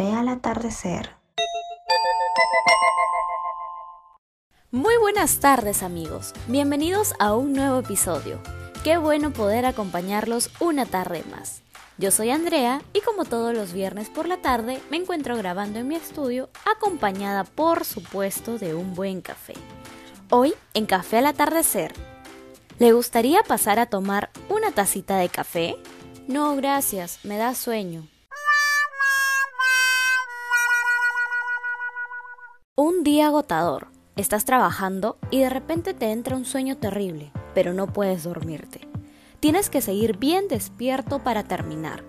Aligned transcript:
atardecer. 0.00 1.10
Muy 4.70 4.96
buenas 4.96 5.38
tardes 5.38 5.82
amigos, 5.82 6.32
bienvenidos 6.46 7.14
a 7.18 7.34
un 7.34 7.52
nuevo 7.52 7.80
episodio. 7.80 8.40
Qué 8.84 8.96
bueno 8.96 9.32
poder 9.34 9.66
acompañarlos 9.66 10.50
una 10.60 10.86
tarde 10.86 11.22
más. 11.30 11.60
Yo 11.98 12.10
soy 12.10 12.30
Andrea 12.30 12.80
y 12.94 13.02
como 13.02 13.26
todos 13.26 13.54
los 13.54 13.74
viernes 13.74 14.08
por 14.08 14.26
la 14.26 14.38
tarde 14.38 14.80
me 14.90 14.96
encuentro 14.96 15.36
grabando 15.36 15.78
en 15.78 15.88
mi 15.88 15.96
estudio 15.96 16.48
acompañada 16.64 17.44
por 17.44 17.84
supuesto 17.84 18.58
de 18.58 18.74
un 18.74 18.94
buen 18.94 19.20
café. 19.20 19.54
Hoy 20.30 20.54
en 20.72 20.86
Café 20.86 21.18
al 21.18 21.26
atardecer. 21.26 21.92
¿Le 22.78 22.92
gustaría 22.92 23.42
pasar 23.42 23.78
a 23.78 23.86
tomar 23.86 24.30
una 24.48 24.72
tacita 24.72 25.18
de 25.18 25.28
café? 25.28 25.76
No, 26.26 26.56
gracias, 26.56 27.18
me 27.24 27.36
da 27.36 27.54
sueño. 27.54 28.08
Un 32.74 33.04
día 33.04 33.26
agotador. 33.26 33.88
Estás 34.16 34.46
trabajando 34.46 35.18
y 35.30 35.40
de 35.40 35.50
repente 35.50 35.92
te 35.92 36.10
entra 36.10 36.38
un 36.38 36.46
sueño 36.46 36.78
terrible, 36.78 37.30
pero 37.54 37.74
no 37.74 37.86
puedes 37.86 38.24
dormirte. 38.24 38.88
Tienes 39.40 39.68
que 39.68 39.82
seguir 39.82 40.16
bien 40.16 40.48
despierto 40.48 41.18
para 41.18 41.44
terminar. 41.44 42.02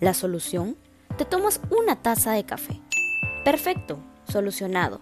La 0.00 0.12
solución, 0.12 0.76
te 1.16 1.24
tomas 1.24 1.60
una 1.70 2.02
taza 2.02 2.32
de 2.32 2.42
café. 2.42 2.80
Perfecto, 3.44 4.00
solucionado. 4.28 5.00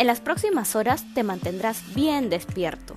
En 0.00 0.08
las 0.08 0.20
próximas 0.20 0.74
horas 0.74 1.04
te 1.14 1.22
mantendrás 1.22 1.94
bien 1.94 2.28
despierto. 2.28 2.96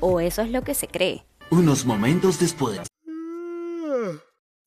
O 0.00 0.18
eso 0.18 0.40
es 0.40 0.50
lo 0.50 0.62
que 0.62 0.72
se 0.72 0.88
cree. 0.88 1.26
Unos 1.50 1.84
momentos 1.84 2.40
después. 2.40 2.80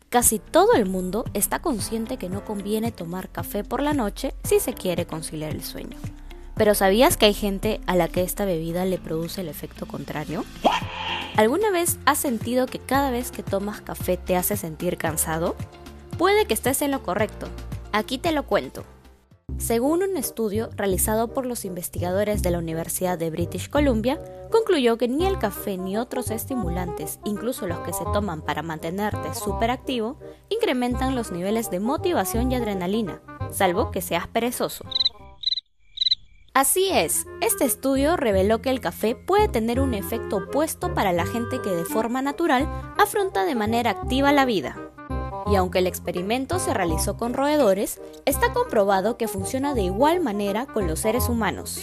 Casi 0.09 0.37
todo 0.37 0.73
el 0.73 0.85
mundo 0.85 1.25
está 1.33 1.63
consciente 1.63 2.17
que 2.17 2.29
no 2.29 2.45
conviene 2.45 2.91
tomar 2.91 3.31
café 3.31 3.63
por 3.63 3.81
la 3.81 3.95
noche 3.95 4.35
si 4.43 4.59
se 4.59 4.75
quiere 4.75 5.07
conciliar 5.07 5.51
el 5.51 5.63
sueño. 5.63 5.97
Pero 6.55 6.73
¿sabías 6.73 7.17
que 7.17 7.25
hay 7.25 7.33
gente 7.33 7.81
a 7.85 7.95
la 7.95 8.07
que 8.07 8.23
esta 8.23 8.45
bebida 8.45 8.85
le 8.85 8.97
produce 8.97 9.41
el 9.41 9.49
efecto 9.49 9.85
contrario? 9.85 10.45
¿Alguna 11.35 11.69
vez 11.69 11.99
has 12.05 12.17
sentido 12.17 12.65
que 12.65 12.79
cada 12.79 13.11
vez 13.11 13.31
que 13.31 13.43
tomas 13.43 13.81
café 13.81 14.15
te 14.15 14.37
hace 14.37 14.55
sentir 14.55 14.97
cansado? 14.97 15.55
Puede 16.17 16.45
que 16.45 16.53
estés 16.53 16.81
en 16.81 16.91
lo 16.91 17.03
correcto. 17.03 17.47
Aquí 17.91 18.17
te 18.17 18.31
lo 18.31 18.43
cuento. 18.43 18.85
Según 19.57 20.03
un 20.03 20.17
estudio 20.17 20.69
realizado 20.75 21.33
por 21.33 21.45
los 21.45 21.65
investigadores 21.65 22.41
de 22.41 22.51
la 22.51 22.59
Universidad 22.59 23.17
de 23.17 23.29
British 23.29 23.69
Columbia, 23.69 24.19
concluyó 24.51 24.97
que 24.97 25.07
ni 25.07 25.25
el 25.25 25.39
café 25.39 25.77
ni 25.77 25.97
otros 25.97 26.31
estimulantes, 26.31 27.19
incluso 27.25 27.67
los 27.67 27.79
que 27.79 27.93
se 27.93 28.03
toman 28.05 28.41
para 28.41 28.63
mantenerte 28.63 29.33
súper 29.33 29.71
activo, 29.71 30.17
incrementan 30.49 31.15
los 31.15 31.31
niveles 31.31 31.69
de 31.69 31.79
motivación 31.79 32.51
y 32.51 32.55
adrenalina, 32.55 33.21
salvo 33.51 33.91
que 33.91 34.01
seas 34.01 34.27
perezoso. 34.27 34.83
Así 36.55 36.87
es, 36.89 37.27
este 37.41 37.65
estudio 37.65 38.15
reveló 38.15 38.61
que 38.61 38.69
el 38.69 38.79
café 38.79 39.13
puede 39.13 39.49
tener 39.49 39.81
un 39.81 39.93
efecto 39.93 40.37
opuesto 40.37 40.93
para 40.93 41.11
la 41.11 41.25
gente 41.25 41.61
que 41.61 41.69
de 41.69 41.83
forma 41.83 42.21
natural 42.21 42.65
afronta 42.97 43.43
de 43.43 43.55
manera 43.55 43.89
activa 43.91 44.31
la 44.31 44.45
vida. 44.45 44.77
Y 45.51 45.57
aunque 45.57 45.79
el 45.79 45.85
experimento 45.85 46.57
se 46.59 46.73
realizó 46.73 47.17
con 47.17 47.33
roedores, 47.33 47.99
está 48.23 48.53
comprobado 48.53 49.17
que 49.17 49.27
funciona 49.27 49.73
de 49.73 49.81
igual 49.81 50.21
manera 50.21 50.65
con 50.65 50.87
los 50.87 51.01
seres 51.01 51.27
humanos. 51.27 51.81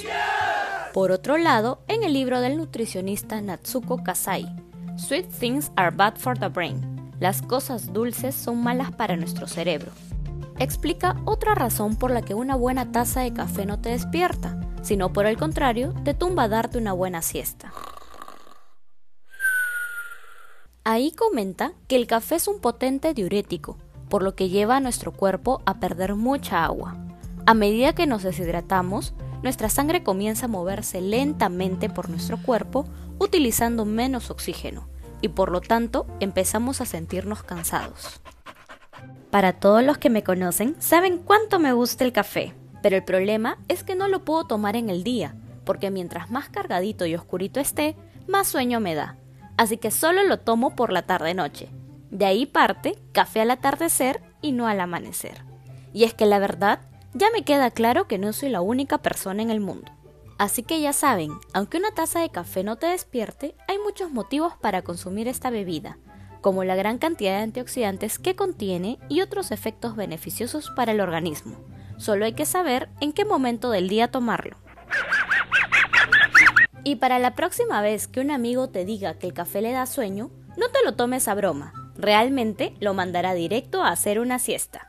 Por 0.95 1.13
otro 1.13 1.37
lado, 1.37 1.83
en 1.87 2.03
el 2.03 2.15
libro 2.15 2.41
del 2.41 2.57
nutricionista 2.57 3.43
Natsuko 3.43 4.03
Kasai, 4.03 4.47
Sweet 4.97 5.29
Things 5.39 5.71
Are 5.77 5.95
Bad 5.95 6.17
for 6.17 6.39
the 6.39 6.49
Brain, 6.49 7.13
las 7.21 7.43
cosas 7.43 7.93
dulces 7.93 8.35
son 8.35 8.63
malas 8.63 8.91
para 8.91 9.19
nuestro 9.19 9.47
cerebro 9.47 9.93
explica 10.63 11.17
otra 11.25 11.55
razón 11.55 11.97
por 11.97 12.11
la 12.11 12.23
que 12.23 12.35
una 12.35 12.57
buena 12.57 12.93
taza 12.93 13.21
de 13.21 13.33
café 13.33 13.67
no 13.67 13.81
te 13.81 13.91
despierta, 13.91 14.61
sino 14.83 15.13
por 15.13 15.27
el 15.27 15.37
contrario, 15.37 15.95
te 16.05 16.15
tumba 16.15 16.45
a 16.45 16.49
darte 16.49 16.79
una 16.79 16.93
buena 16.93 17.23
siesta. 17.23 17.73
Ahí 20.85 21.13
comenta 21.13 21.73
que 21.87 21.97
el 21.97 22.07
café 22.07 22.35
es 22.35 22.49
un 22.49 22.61
potente 22.61 23.15
diurético, 23.15 23.79
por 24.09 24.23
lo 24.23 24.35
que 24.35 24.49
lleva 24.49 24.77
a 24.77 24.81
nuestro 24.81 25.13
cuerpo 25.13 25.63
a 25.65 25.79
perder 25.79 26.17
mucha 26.17 26.65
agua. 26.65 26.97
A 27.47 27.55
medida 27.55 27.95
que 27.95 28.07
nos 28.07 28.23
deshidratamos, 28.23 29.15
nuestra 29.43 29.69
sangre 29.69 30.03
comienza 30.03 30.47
a 30.47 30.49
moverse 30.49 31.01
lentamente 31.01 31.89
por 31.89 32.11
nuestro 32.11 32.37
cuerpo 32.37 32.85
utilizando 33.19 33.85
menos 33.85 34.31
oxígeno 34.31 34.89
y 35.21 35.29
por 35.29 35.51
lo 35.51 35.61
tanto 35.61 36.07
empezamos 36.21 36.81
a 36.81 36.85
sentirnos 36.85 37.43
cansados. 37.43 38.21
Para 39.33 39.55
todos 39.55 39.83
los 39.83 39.97
que 39.97 40.11
me 40.11 40.23
conocen, 40.23 40.77
saben 40.79 41.17
cuánto 41.17 41.59
me 41.59 41.73
gusta 41.73 42.05
el 42.05 42.13
café, 42.13 42.53
pero 42.83 42.97
el 42.97 43.03
problema 43.03 43.57
es 43.67 43.83
que 43.83 43.95
no 43.95 44.07
lo 44.07 44.27
puedo 44.27 44.45
tomar 44.45 44.77
en 44.77 44.91
el 44.91 45.05
día, 45.05 45.35
porque 45.65 45.91
mientras 45.91 46.31
más 46.31 46.51
cargadito 46.51 47.07
y 47.07 47.15
oscurito 47.15 47.59
esté, 47.59 47.97
más 48.29 48.49
sueño 48.49 48.79
me 48.79 48.95
da. 48.95 49.17
Así 49.57 49.79
que 49.79 49.91
solo 49.91 50.23
lo 50.25 50.41
tomo 50.41 50.77
por 50.77 50.93
la 50.93 51.07
tarde-noche. 51.07 51.71
De 52.11 52.27
ahí 52.27 52.45
parte 52.45 52.99
café 53.13 53.41
al 53.41 53.53
atardecer 53.53 54.21
y 54.43 54.53
no 54.53 54.67
al 54.67 54.79
amanecer. 54.81 55.47
Y 55.95 56.05
es 56.05 56.13
que 56.13 56.27
la 56.27 56.39
verdad, 56.39 56.81
ya 57.15 57.29
me 57.33 57.43
queda 57.43 57.71
claro 57.71 58.07
que 58.07 58.19
no 58.19 58.35
soy 58.35 58.51
la 58.51 58.61
única 58.61 58.99
persona 58.99 59.43
en 59.43 59.49
el 59.49 59.61
mundo. 59.61 59.91
Así 60.37 60.63
que 60.63 60.79
ya 60.83 60.93
saben, 60.93 61.31
aunque 61.55 61.79
una 61.79 61.93
taza 61.93 62.21
de 62.21 62.29
café 62.29 62.65
no 62.65 62.77
te 62.77 62.89
despierte, 62.89 63.55
hay 63.67 63.79
muchos 63.79 64.11
motivos 64.11 64.59
para 64.61 64.83
consumir 64.83 65.27
esta 65.27 65.49
bebida 65.49 65.97
como 66.43 66.65
la 66.65 66.77
gran 66.77 66.99
cantidad 66.99 67.39
de 67.39 67.45
antioxidantes 67.45 68.19
que 68.19 68.37
contiene 68.37 68.99
y 69.09 69.23
otros 69.23 69.51
efectos 69.51 69.97
beneficiosos 69.97 70.71
para 70.77 70.93
el 70.93 71.01
organismo. 71.01 71.57
Solo 71.97 72.27
hay 72.27 72.35
que 72.35 72.45
saber 72.45 72.91
en 73.01 73.15
qué 73.15 73.25
momento 73.25 73.71
del 73.71 73.89
día 73.89 74.11
tomarlo. 74.11 74.59
Y 76.85 76.97
para 76.97 77.19
la 77.19 77.35
próxima 77.35 77.81
vez 77.81 78.09
que 78.09 78.21
un 78.21 78.31
amigo 78.31 78.69
te 78.69 78.85
diga 78.85 79.15
que 79.15 79.29
el 79.29 79.33
café 79.33 79.63
le 79.63 79.73
da 79.73 79.87
sueño, 79.87 80.31
no 80.59 80.69
te 80.69 80.85
lo 80.85 80.95
tomes 80.95 81.29
a 81.29 81.35
broma. 81.35 81.73
Realmente 81.97 82.75
lo 82.81 82.93
mandará 82.93 83.35
directo 83.35 83.83
a 83.83 83.91
hacer 83.91 84.19
una 84.19 84.39
siesta. 84.39 84.89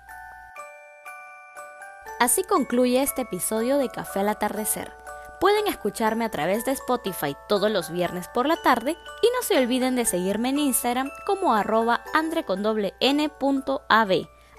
Así 2.19 2.43
concluye 2.43 3.01
este 3.01 3.23
episodio 3.23 3.77
de 3.77 3.89
Café 3.89 4.21
al 4.21 4.29
atardecer. 4.29 5.02
Pueden 5.43 5.67
escucharme 5.67 6.23
a 6.23 6.29
través 6.29 6.63
de 6.63 6.71
Spotify 6.71 7.35
todos 7.49 7.69
los 7.69 7.91
viernes 7.91 8.29
por 8.29 8.47
la 8.47 8.55
tarde 8.55 8.91
y 8.91 9.27
no 9.35 9.41
se 9.41 9.57
olviden 9.57 9.93
de 9.93 10.05
seguirme 10.05 10.47
en 10.47 10.57
Instagram 10.57 11.11
como 11.27 11.53
arroba 11.53 12.01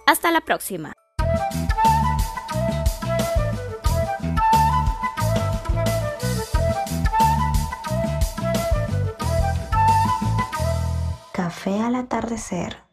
Hasta 0.06 0.30
la 0.30 0.42
próxima. 0.42 0.92
Café 11.32 11.80
al 11.80 11.94
atardecer. 11.94 12.83